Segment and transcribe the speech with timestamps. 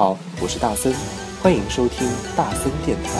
[0.00, 0.94] 好，我是大森，
[1.42, 3.10] 欢迎收听大森电台。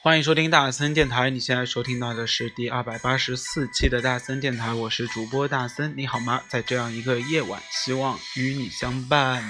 [0.00, 6.42] 欢迎收听大森电台，你现在收听到的是第二百八十四期的大森电台，我是主播大森，你好吗？
[6.48, 9.42] 在这样一个夜晚，希望与你相伴。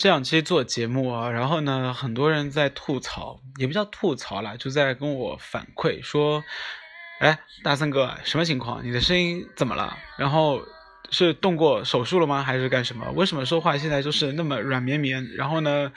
[0.00, 6.42] 这两期做节目啊，然后呢，很多人在吐槽，也不叫吐槽了，就在跟我反馈说
[7.20, 8.82] ：“哎，大森哥，什么情况？
[8.82, 9.98] 你的声音怎么了？
[10.16, 10.62] 然后
[11.10, 12.42] 是动过手术了吗？
[12.42, 13.10] 还是干什么？
[13.10, 15.34] 为什么说话现在就是那么软绵绵？
[15.36, 15.92] 然后呢，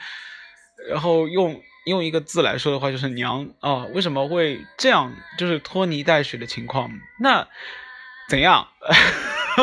[0.90, 3.86] 然后用用一个字来说的话就是娘啊？
[3.94, 5.16] 为什么会这样？
[5.38, 6.90] 就是拖泥带水的情况？
[7.20, 7.48] 那
[8.28, 8.68] 怎样？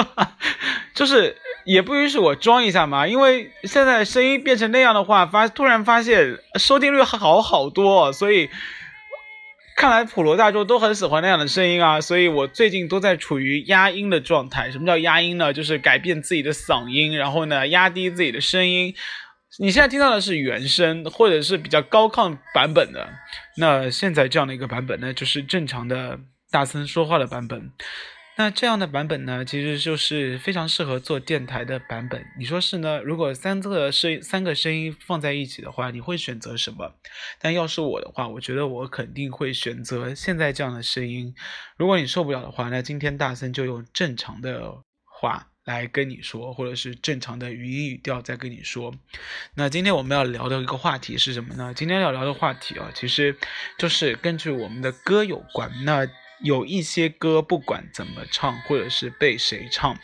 [0.95, 8.49] 就是。”也不允许我装一下嘛，因为现在声音变成那样的话，发突然发现收听率好好多，所以
[9.77, 14.69] 看来普罗大众都很喜欢那样的声音啊，所以我最近都在处于压音的状态。
[14.71, 15.53] 什么叫压音呢？
[15.53, 18.93] 就是改变自己的嗓音，然后呢压低自己的声音。
[19.59, 23.09] 你现在听到的是原声或者是比较高亢版本的，
[23.57, 26.19] 那现在这样的一个版本呢，就是正常的
[26.49, 27.71] 大声说话的版本。
[28.37, 32.25] 那这样的版本呢，其实就是非常适合做电台的版本。
[32.39, 32.99] 你说是呢？
[33.01, 36.95] 如果三个声三个声音放在一起的话，你会选择什么？
[37.39, 41.35] 但要是我的话，我觉得我肯定会选择现在这样的声音。
[41.77, 48.91] 如果你受不了的话，那今天大森就用正常的话来跟你说，或者是正常的语音语调再跟你说。
[49.55, 51.73] 那今天我们要聊的一个话题是什么呢？
[51.75, 53.37] 今天要聊的话题啊，其实
[53.77, 55.69] 就是根据我们的歌有关。
[55.83, 56.07] 那
[56.41, 59.97] 有一些歌，不管怎么唱，或者是被谁唱，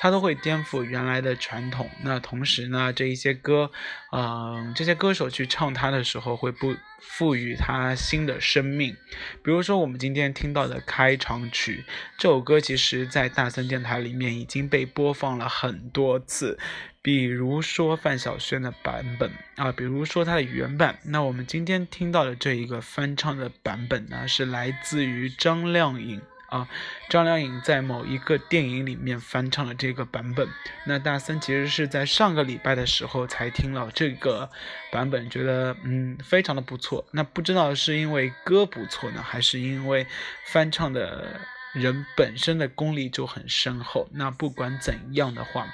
[0.00, 1.90] 它都会颠覆原来的传统。
[2.02, 3.70] 那同时呢，这一些歌，
[4.12, 8.96] 嗯，这些歌手去唱它的时候，会不赋予它新的生命。
[9.42, 11.84] 比如说，我们今天听到的开场曲，
[12.16, 16.58] 这首歌其实在大森电台里面已经被播放了很多次。
[17.04, 20.96] 比如说范晓萱的版本啊，比如说它的原版。
[21.02, 26.68] 那我们今天听到的这一个翻唱的版本呢，是来自于张靓颖啊。
[27.08, 30.48] 张靓颖在某一个电影里面翻唱了这个版本。
[30.86, 34.48] 那大森其实是在上个礼拜的时候才听了这个
[34.92, 37.04] 版本，觉得嗯非常的不错。
[37.10, 40.06] 那不知道是因为歌不错呢，还是因为
[40.46, 41.40] 翻唱的
[41.72, 44.08] 人本身的功力就很深厚。
[44.12, 45.66] 那不管怎样的话。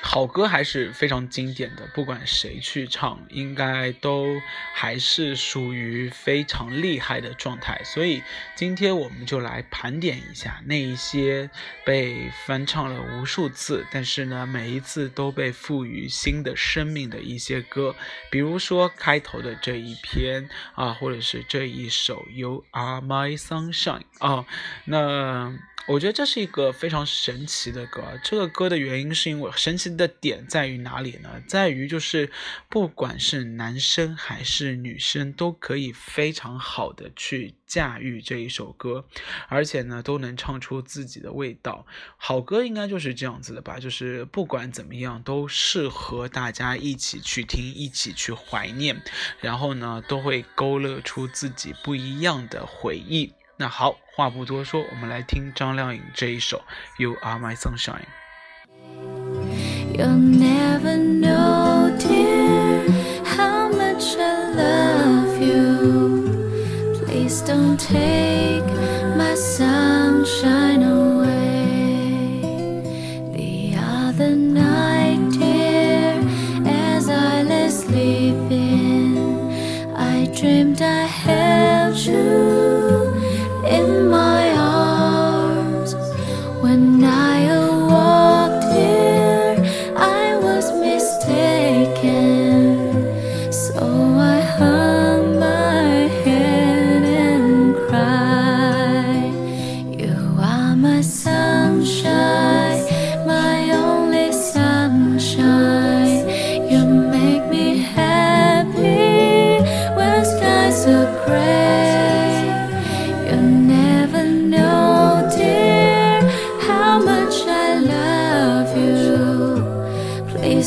[0.00, 4.40] 好歌还是非常经典的，不管谁去唱，应该都
[4.72, 7.80] 还是属于非常厉害的状态。
[7.84, 8.22] 所以
[8.54, 11.50] 今天我们就来盘点一下那一些
[11.84, 17.94] 被翻唱了无数次，但是呢，每一次都被赋予新的生命的一些歌。
[18.30, 24.46] 比如说开头的这一篇啊，或者是这一首《You Are My Sunshine》啊，
[24.84, 25.58] 那。
[25.88, 28.02] 我觉得这是一个非常神奇的歌。
[28.22, 31.42] 这个歌的原因是因为神奇的点在于哪里呢？
[31.46, 32.30] 在于就是
[32.68, 39.06] 不管是男生还是女生都可以非常好的去驾驭这一首歌，
[39.48, 41.86] 而且呢都能唱出自己的味道。
[42.18, 43.80] 好歌应该就是这样子的吧？
[43.80, 49.00] 就是不管怎么样都适合大家一起去听，一起去怀念，
[49.40, 53.32] 然后呢都会勾勒出自己不一样的回忆。
[53.60, 56.58] 那好，话不多说，我们来听张靓颖这一首
[57.02, 58.04] 《You Are My Sunshine》。
[59.92, 62.88] You'll never know, dear,
[63.24, 66.30] how much I love you.
[67.04, 68.62] Please don't take
[69.16, 70.97] my sunshine away.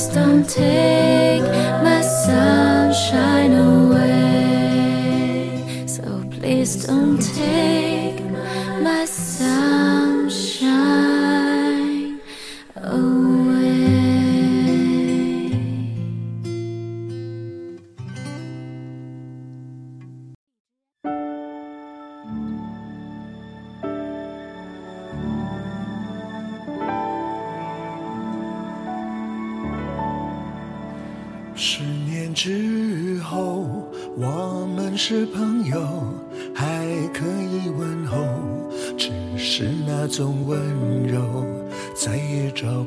[0.07, 1.20] don't take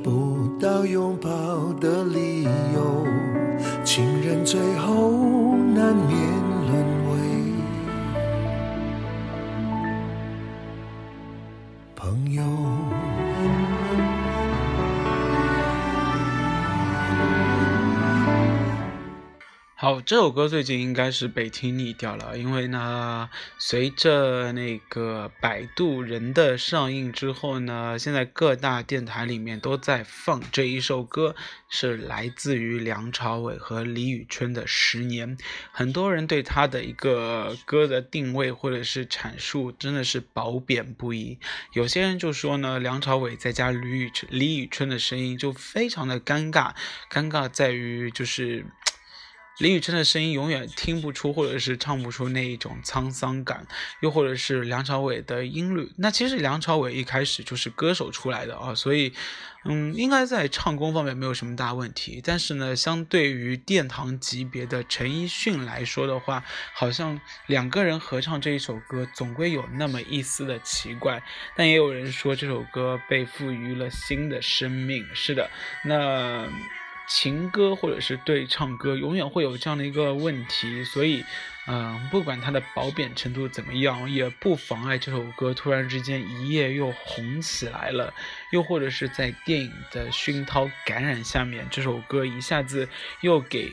[0.05, 3.07] 不到拥抱的理由。
[3.83, 6.54] 情人最后难免
[19.85, 23.29] 好，这首歌最近应该是被听腻掉了，因为呢，
[23.59, 31.37] 随着那个摆渡人的上映之后呢，现在各大电台里面都在放这一首歌，
[31.69, 35.37] 是来自于梁朝伟和李宇春的《十年》。
[35.71, 41.39] 很多人对他的一个歌的定位或者是阐述真的是褒贬不一。
[41.75, 46.73] 有些人就说呢，梁朝伟再加李宇春，李宇春的声音就非常的尴尬，
[47.13, 48.65] 尴尬在于就是。
[49.59, 53.67] 李宇春的声音永远听不出，或者是唱不出那一种沧桑感，
[54.01, 55.93] 又或者是梁朝伟的音律。
[55.99, 59.13] 那其实梁朝伟一开始就是歌手出来的啊，所以，
[59.65, 62.21] 嗯，应该在唱功方面没有什么大问题。
[62.25, 66.43] 但是呢，相对于殿堂级别的陈奕迅来说的话，
[66.75, 71.23] 好像两个人合唱这一首歌，总归有那么一丝的奇怪。
[71.55, 75.07] 但也有人说这首歌被赋予了新的生命。
[75.15, 75.49] 是的，
[75.85, 76.49] 那。
[77.07, 81.25] 情歌或者是对唱歌，永远会有这样的一个问题，所以，
[81.67, 88.13] 嗯、不管它的褒贬程度怎么样，也不妨碍这首歌突然之间一夜又红起来了，
[88.53, 92.89] 又或者是在电影的熏陶感染下面，这首歌一下子
[93.21, 93.71] 又给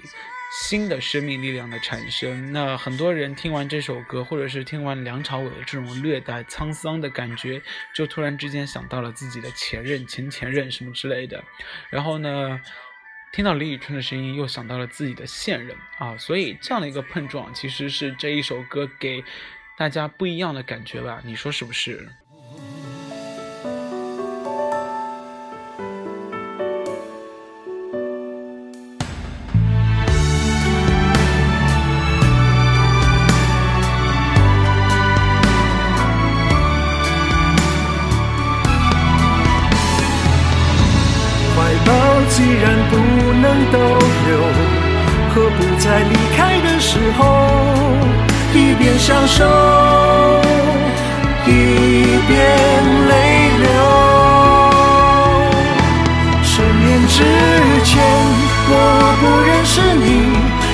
[0.51, 2.51] 新的生命力量的产生。
[2.51, 7.61] 那很多人听完这首歌，或者是听完梁朝伟的这种略带沧桑的感觉，
[7.95, 11.41] 就突然之间想到了自己的前任、前前任什么之类的，
[11.89, 12.59] 然后呢？
[13.31, 19.23] 听到李宇春的声音，又想到了自己的现任啊，所以这样的一个碰撞，其实是这一首歌给
[19.77, 21.21] 大家不一样的感觉吧？
[21.23, 22.09] 你说是不是？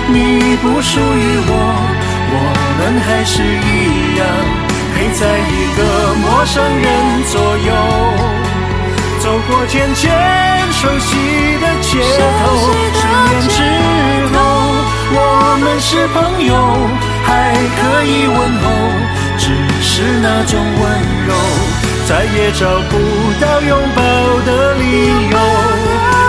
[0.10, 1.52] 你，不属于我，
[2.32, 2.36] 我
[2.78, 4.26] 们还是一样，
[4.96, 5.80] 陪在一个
[6.16, 6.88] 陌生人
[7.28, 7.72] 左右。
[9.20, 10.10] 走过渐渐
[10.72, 11.18] 熟悉
[11.60, 12.00] 的街
[12.40, 12.42] 头，
[12.96, 13.58] 十年之
[14.32, 14.38] 后，
[15.12, 15.20] 我
[15.60, 16.56] 们是朋友，
[17.26, 17.28] 还
[17.76, 18.66] 可以问候，
[19.38, 20.84] 只是那种温
[21.28, 21.36] 柔，
[22.08, 22.94] 再也找不
[23.42, 24.00] 到拥抱
[24.46, 24.84] 的理
[25.30, 25.38] 由。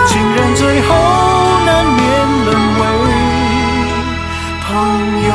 [0.05, 0.87] 情人最后
[1.65, 1.99] 难免
[2.43, 2.47] 沦
[2.79, 3.18] 为。
[4.79, 4.87] 朋
[5.27, 5.33] 友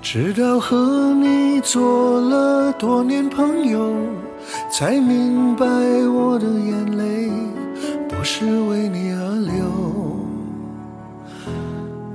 [0.00, 3.92] 直到和你做了多年朋友，
[4.70, 7.28] 才明白我的眼泪
[8.08, 9.64] 不是为你而流，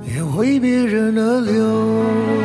[0.06, 2.41] 也为别人而流。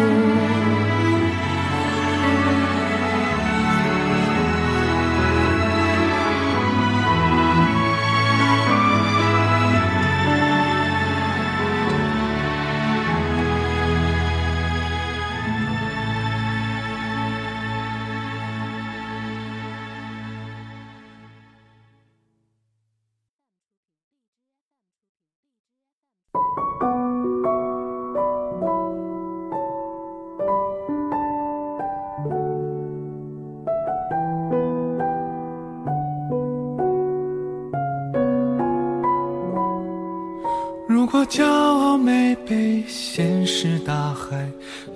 [41.07, 44.45] 如果骄傲没被现实大海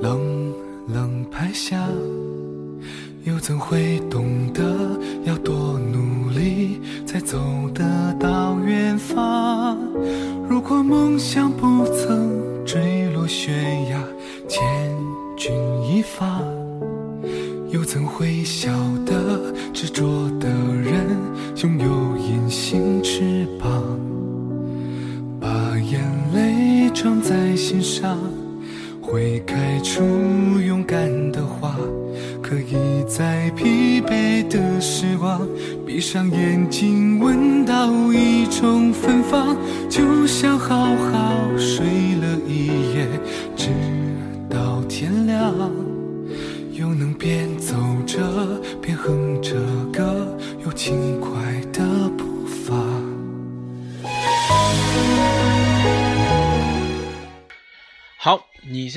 [0.01, 0.53] 冷
[0.94, 1.88] 冷拍下，
[3.24, 4.62] 又怎会懂得
[5.24, 7.39] 要多努力才走
[7.74, 9.77] 得到远方？
[10.50, 14.03] 如果梦想不曾坠落悬崖，
[14.50, 14.62] 千
[15.38, 16.41] 钧一发。
[17.70, 18.70] 又怎会晓
[19.06, 21.08] 得，执着的人
[21.63, 23.72] 拥有隐形翅膀，
[29.01, 30.01] 会开出
[30.60, 31.75] 勇敢的花。
[32.41, 35.48] 可以在疲惫的时光，
[35.86, 39.55] 闭上眼睛，闻到一种芬芳，
[39.88, 41.21] 就像好好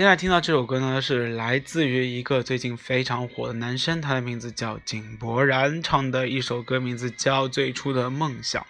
[0.04, 8.60] 现在听到这首歌呢，是来自于一个最近非常火的男生，他的名字叫井柏然，唱的一首歌，名字叫《最初的梦想》。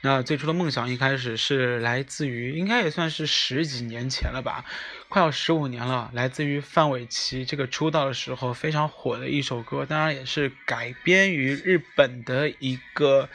[0.00, 4.64] 那最初的梦想一开始是来自于，应该也算是十几年前了吧，
[5.08, 6.10] 快要十五年了。
[6.12, 13.28] 来自于范玮琪这个出道的时候非常火的一首歌，当然也是改编于日本的一个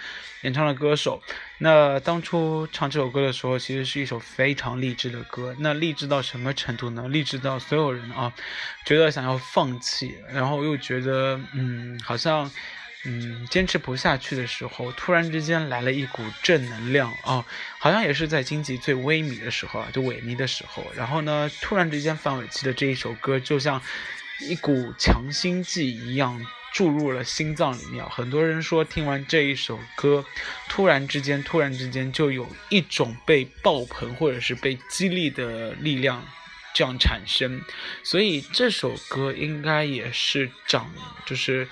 [0.43, 1.21] 演唱的歌手。
[1.57, 5.55] 那当初唱这首歌的时候，其实是一首非常励志的歌。
[5.59, 7.07] 那励志到什么程度呢？
[7.09, 8.33] 励志到所有人啊，
[8.85, 12.49] 觉得想要放弃，然后又觉得嗯，好像。
[13.05, 17.45] 嗯，坚持不下去的时候，突然之间来了一股正能量啊，
[17.77, 20.85] 好像也是在经济最萎靡的时候啊，就萎靡的时候。
[20.95, 23.81] 然后呢，突然之间范玮琪的这一首歌就像
[24.47, 28.09] 一股强心剂一样注入了心脏里面。
[28.09, 30.23] 很多人说听完这一首歌，
[30.69, 36.25] 突然之间，突然之间就有一种被爆棚或者是被激励的力量
[36.73, 37.61] 这样产生。
[38.01, 40.89] 所以这首歌应该也是长，
[41.25, 41.67] 就是。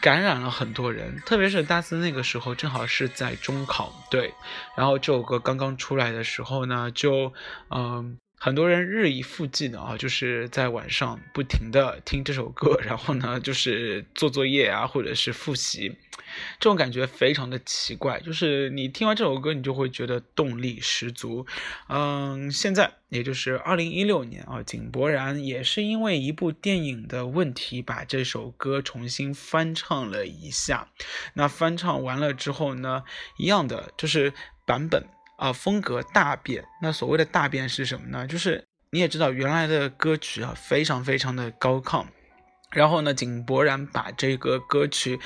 [0.00, 4.32] 感染了很多人，特别是大四那个时候，正好是在中考，对。
[4.76, 7.32] 然后这首歌刚刚出来的时候呢，就
[7.70, 15.96] 嗯，很多人日以复计的啊，就是在晚上不停的听这首歌，然后呢，就是做作业啊，或者是复习。
[16.60, 21.46] 这种感觉非常的奇怪，就是你听完这首歌，你就会觉得动力十足。
[21.88, 30.90] 嗯，现在也就是二零一六年啊，井柏然也是因为一部电影的问题，把这首歌重新翻唱了一下。
[31.34, 33.04] 那翻唱完了之后呢，
[33.38, 34.32] 一样的就是
[34.66, 35.06] 版本
[35.38, 36.62] 啊风格大变。
[36.82, 38.26] 那所谓的大变是什么呢？
[38.26, 42.04] 就是你也知道原来的歌曲啊非常非常的高亢。
[42.70, 45.18] 然后呢，井柏然把这个歌曲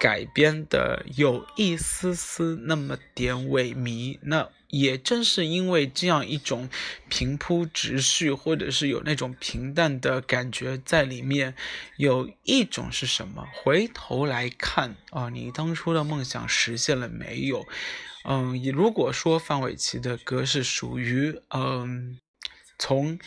[0.00, 4.18] 改编的有一丝丝那么点萎靡。
[4.22, 6.68] 那也正是因为这样一种
[7.08, 11.54] 平铺直叙，或者是有那种平淡的感觉在里面，
[11.98, 13.46] 有一种是什么？
[13.62, 17.64] 回头来看啊，你当初的梦想实现了没有？
[18.30, 22.18] 嗯，如果说范玮琪的歌是属于嗯，
[22.78, 23.18] 从。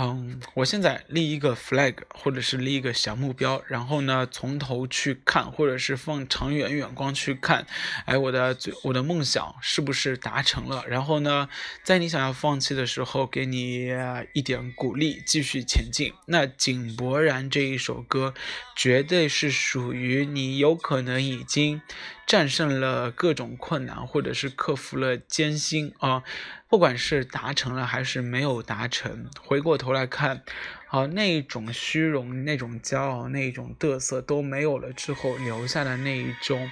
[0.00, 7.66] 嗯，我现在立一个 flag，或者是立一个小目标，然后呢，从头去看，或者是放长远远光去看，
[8.06, 10.84] 哎，我的最我的梦想是不是达成了？
[10.86, 11.48] 然后呢，
[11.82, 13.90] 在你想要放弃的时候，给你
[14.34, 16.12] 一点鼓励，继续前进。
[16.26, 18.34] 那井柏然这一首歌，
[18.76, 21.82] 绝对是属于你有可能已经。
[22.28, 26.22] 战胜了各种困难，或者是克服了艰辛啊，
[26.68, 30.42] 不管是达成了还是没有达成，回过头来看，
[30.88, 36.70] 啊，那种虚荣、那种骄傲、那种嘚瑟都没有了之后，留下的那一种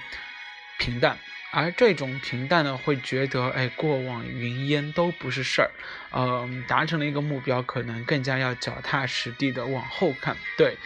[0.77, 1.17] 平淡，
[1.51, 5.71] 而这种平淡呢，会觉得，哎，过往云烟都不是事儿，
[6.11, 10.77] 嗯，达成了一个目标，可能更加要脚踏实地的往后看，对，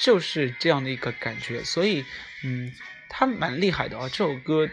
[0.00, 2.04] 就是这样的一个感觉，所以，
[2.42, 2.72] 嗯。
[3.18, 4.06] 他蛮厉害的啊！
[4.10, 4.68] 这首歌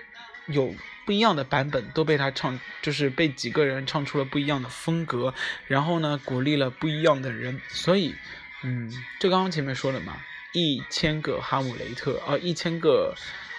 [0.47, 5.33] 有不一样的版本，都被他唱，就是被几个人唱出了不一样的风格，
[5.65, 7.61] 然后呢，鼓励了不一样的人。
[7.69, 8.13] 所以，
[8.61, 10.17] 嗯，就刚刚前面说的嘛，
[10.51, 13.15] 一千个哈姆雷特啊，一千个，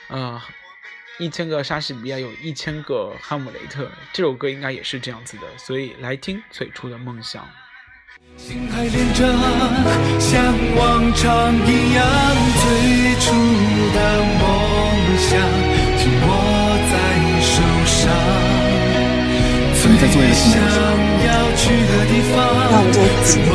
[0.09, 0.39] 呃，
[1.19, 5.47] 一千个莎士比亚有一千个哈姆雷特，这首歌应该也是这样子的。
[5.57, 7.49] 所以，来听最初的梦想。
[8.37, 9.21] 心还连着，
[10.19, 10.33] 像
[10.77, 11.23] 往常
[11.67, 11.99] 一样，
[12.61, 12.65] 最
[13.21, 13.25] 初
[13.95, 13.99] 的
[14.41, 14.43] 梦
[15.19, 15.29] 想
[15.99, 16.29] 紧握
[16.91, 16.95] 在
[17.41, 17.53] 手
[17.87, 17.95] 上。
[19.85, 20.53] 最想
[21.27, 22.37] 要去的地方，
[23.25, 23.51] 怎么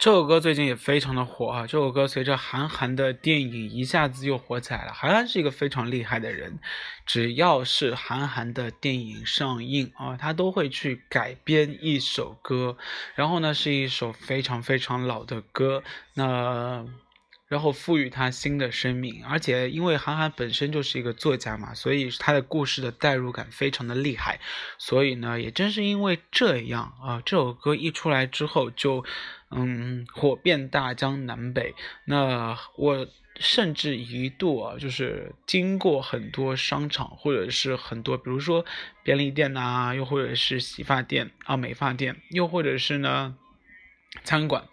[0.00, 1.66] 这首歌最近也非常的火啊！
[1.66, 4.94] 这首歌随着韩寒的电影一下子又火起来了。
[4.94, 6.58] 韩寒是一个非常厉害的人，
[7.04, 12.78] 只要是韩寒的电影上映啊，他都会去改编一首歌，
[13.14, 15.82] 然后呢是一首非常非常老的歌，
[16.14, 16.82] 那
[17.50, 19.22] 然后赋予它新的生命。
[19.26, 24.40] 而且因为韩寒本身就是一个作家嘛，所以他的故事的代入感非常的厉害。
[24.78, 29.04] 所以呢，也正是因为这样啊，这首歌一出来之后就。
[29.52, 31.74] 嗯，火遍大江南北。
[32.04, 33.08] 那我
[33.40, 38.64] 甚至一度啊，就是经过很多商场，或者是很多，比如说
[39.02, 43.34] 便利店呐，又或者是洗发店啊、美发店，又或者是呢
[44.22, 44.68] 餐馆，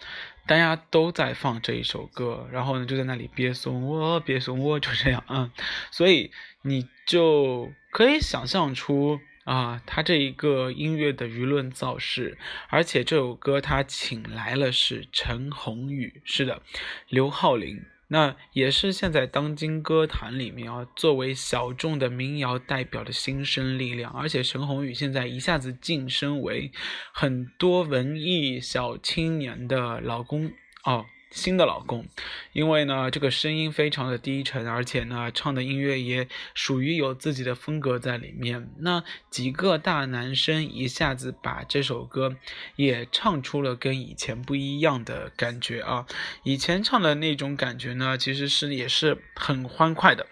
[0.48, 5.52] 大家都在放这一首歌，然后呢就在那里别怂我，别怂我，就这样啊。
[5.92, 6.32] 所以
[6.62, 9.20] 你就可以想象出。
[9.48, 16.62] 啊，他这一个音乐的舆论造势，而且这首歌他请来了是陈鸿宇，是的，
[17.08, 26.72] 刘浩林，那也是现在当今歌坛里面啊，作为小众的民谣代表的新生力量，而且陈鸿宇现在一下子晋升为
[27.14, 30.54] 很多文艺小青年的老公
[30.86, 31.06] 哦。
[31.30, 32.08] 新的老公，
[32.54, 38.70] 因为呢，这个声音非常的低沉，而且呢，唱的音乐也属于有自己的风格在里面。
[38.80, 42.38] 那几个大男生一下子把这首歌
[42.78, 46.08] 也唱出了跟以前不一样的感觉啊！
[46.44, 50.28] 以前唱的那种感觉呢，其实是也是很欢快的。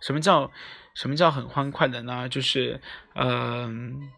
[0.00, 0.50] 什么叫
[0.94, 2.28] 什么叫很欢快的呢？
[2.28, 2.80] 就是，
[3.14, 4.10] 嗯，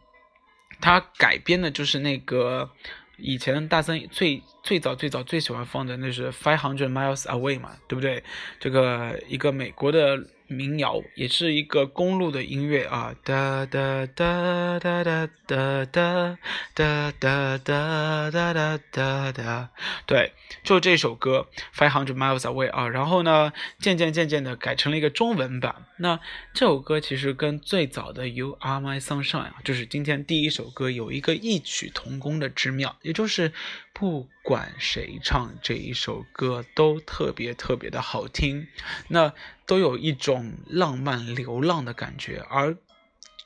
[0.80, 2.70] 他改编的就是那个。
[3.16, 8.22] 以前大森最最早最早最喜欢放的那是 Five Hundred Miles Away 嘛，对不对？
[8.59, 10.27] 这个一个美国的。
[10.46, 16.38] 民谣也是一个公路的音乐啊，哒哒哒哒哒哒哒
[16.74, 19.70] 哒哒哒哒哒哒，
[20.07, 25.87] 对，就这首歌《Five Hundred Miles Away》啊，然后呢，渐渐渐渐的改成了一个中文版。
[25.98, 26.20] 那
[26.52, 33.52] 这首歌其实跟最早的《You Are My Sunshine》啊，就是今天第一首歌有一个异曲同工的之妙，也就是
[33.94, 38.66] 不管谁唱这一首歌都特别特别的好听。
[39.09, 39.33] 那。
[39.66, 42.76] 都有一种浪漫流浪的感觉，而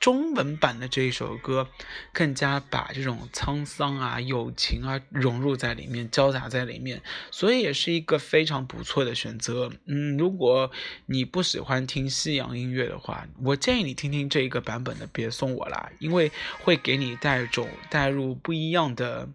[0.01, 1.69] 中文版的这一首歌
[2.11, 9.71] 更加把这种沧桑啊、友情啊融入在里面，交杂在里面，所以也是一个非常不错的选择。
[9.85, 10.69] 嗯，如果
[11.05, 16.29] 你不喜欢听西洋音乐的话，我建议你听听这一个版本的《别送我啦》，因为
[16.61, 19.29] 会给你带种带入不一样的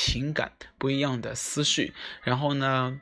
[0.00, 3.00] 情感、不一样的思绪，然后呢。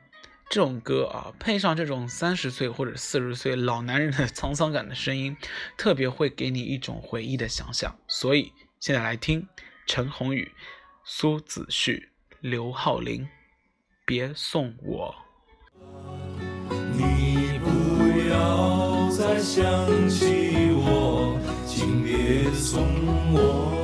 [0.51, 5.37] 这种歌啊，配上这种三十岁或者四十岁老男人的沧桑感的声音，
[5.77, 7.95] 特别会给你一种回忆的想象。
[8.07, 9.47] 所以现在来听
[9.85, 10.51] 陈鸿宇、
[11.05, 12.09] 苏子旭、
[12.39, 13.29] 刘浩霖，
[14.07, 15.15] 别送我。
[16.97, 22.83] 你不要再想起我，请别送。
[23.31, 23.78] 我。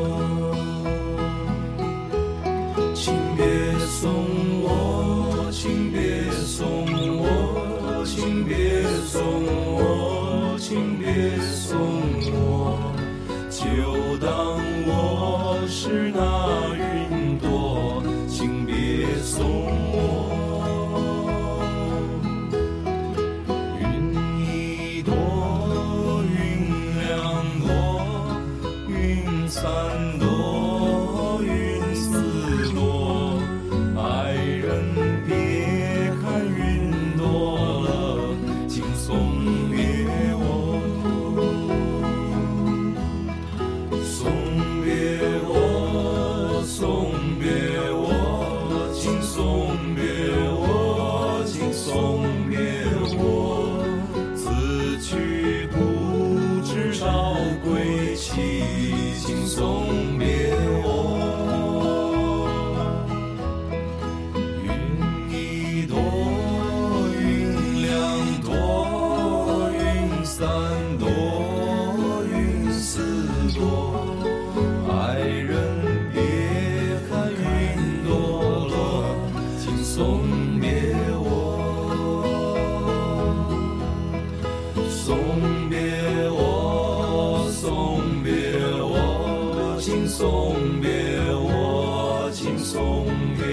[92.66, 93.06] 送
[93.38, 93.46] 别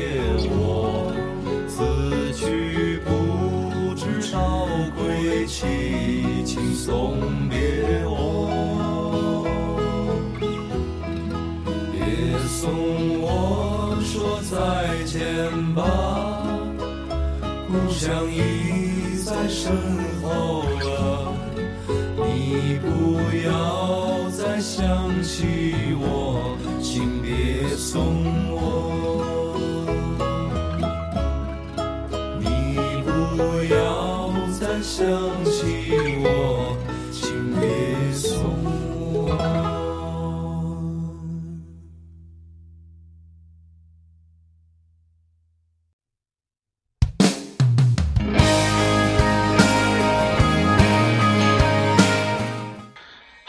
[0.48, 1.12] 我，
[1.68, 7.18] 此去不知道归期，请送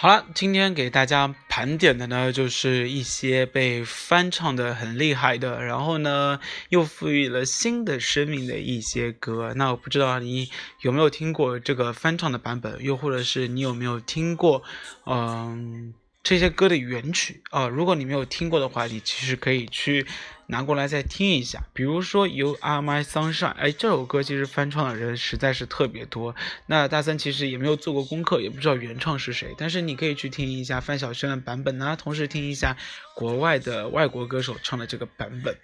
[0.03, 9.53] 好了，今天给大家盘点的呢，就是一些被翻唱的很厉害的，然后呢又赋予了新的生命的一些歌。
[9.55, 10.49] 那我不知道你
[10.81, 14.63] 有没有听过这个翻唱的版本，又或者是你有没有听过，
[15.05, 17.69] 嗯，这些歌的原曲啊？
[17.69, 20.05] 如果你没有听过的话，你其实可以去
[20.53, 21.63] 拿过来再听一下。
[21.73, 26.35] 比如说《You Are My Sunshine》，哎，这首歌其实翻唱的人实在是特别多。
[26.67, 32.77] 那大森其实也没有做过功课，也不知道原唱是谁，但是你可以去听一下范晓萱的版本呢，同时听一下
[33.15, 35.55] 国外的外国歌手唱的这个版本。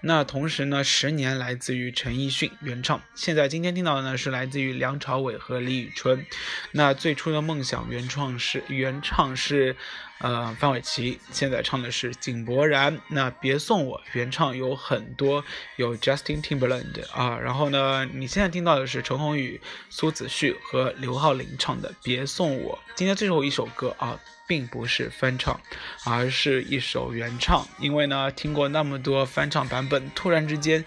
[0.00, 6.24] 那同时呢，《十年》来自于陈奕迅原唱，现在今天听到的呢是来自于梁朝伟和李宇春。
[6.72, 9.76] 那最初的梦想原创是原唱是
[10.18, 13.00] 呃范玮琪，现在唱的是井柏然。
[13.08, 15.44] 那别送我原唱有很多，
[15.76, 22.78] 有 Justin Timberland 啊，然后呢，你现在听到的是陈鸿宇、苏子旭和刘浩林唱的《别送我》。
[22.94, 25.60] 今天最后一首歌啊，并不是翻唱，
[26.04, 27.66] 而是一首原唱。
[27.78, 30.84] 因为呢，听过那么多翻唱版本，突然之间，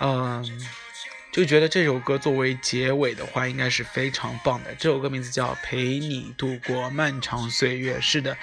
[0.00, 0.44] 嗯、
[1.32, 4.74] 就觉得这首歌作为结尾的话，应该是非常棒的。
[4.76, 7.98] 这首歌名字叫《陪你度过漫长岁月》。
[8.00, 8.36] 是的。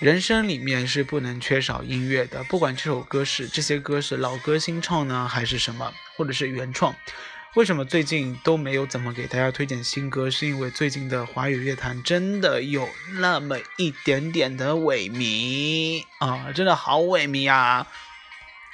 [0.00, 6.94] 人生里面是不能缺少音乐的，不管这首歌是这些歌是老歌新唱呢，还是什么，或者是原创。
[7.54, 10.28] 为什么最近都没有怎么给大家推荐新歌？
[10.28, 12.88] 是因为最近的华语乐坛真的有
[13.20, 17.86] 那么一点点的萎靡啊，真的好萎靡啊！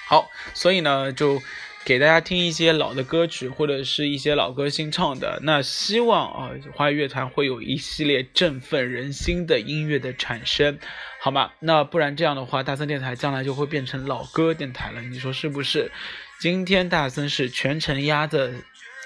[0.08, 1.42] 好，所以呢，就
[1.84, 5.38] 给大家听一些老的歌曲，或者是一些老歌新唱的。
[5.42, 10.78] 那希望啊，华语乐坛会有一系列振奋人心的音乐的产生，
[11.20, 11.52] 好吗？
[11.58, 15.92] 那不然这样的话，大森电台将来就会变成老歌电台了，你说是不是？
[16.40, 18.50] 今天大森是全程压着，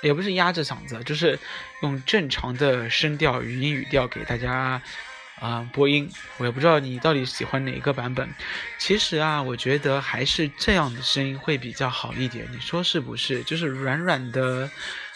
[0.05, 1.37] 也不是压着嗓子，就是
[1.83, 4.81] 用正常的声调、语音语调给大家。
[5.41, 8.33] 啊、播音，我也不知道你到底喜欢哪个版本。
[8.79, 13.43] 其实啊，我觉得还是这样的声音会比较好一点，你说是不是？
[13.43, 14.71] 就是软软的，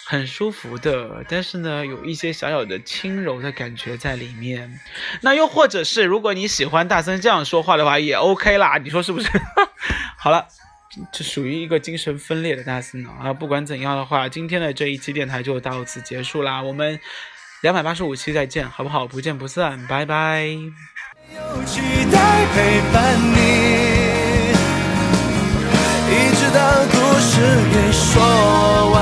[0.05, 4.81] 很舒服的，但是呢，有一些小小的轻柔的感觉在里面。
[5.23, 9.31] 那又或者是，如果你喜欢大森这样说话的话，也 OK 啦，你说是不是？
[10.19, 10.49] 好了。
[11.13, 13.33] 这属于一个精神分裂的大森呢啊！
[13.33, 16.63] 不管怎样的话，今天的这一期电台就到此结束啦。
[16.63, 16.99] 我们
[17.61, 19.07] 两百八十五期再见，好不好？
[19.07, 20.47] 不见不散，拜拜。
[20.47, 23.39] 有期待陪伴你，
[26.11, 28.98] 一直到故事给说完。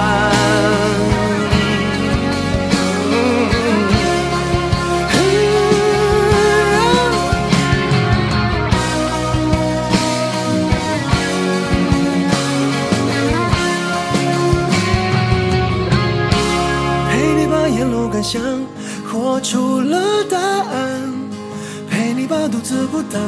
[22.48, 23.20] 独自孤单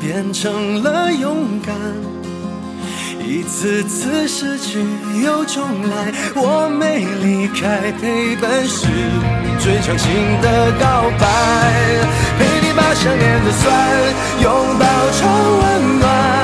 [0.00, 1.74] 变成了勇敢，
[3.22, 4.82] 一次次失去
[5.22, 8.86] 又重来，我没离开，陪伴是
[9.58, 11.26] 最长情的告白，
[12.38, 13.64] 陪你把想念的酸
[14.40, 16.35] 拥抱成温暖。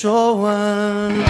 [0.00, 1.29] 说完。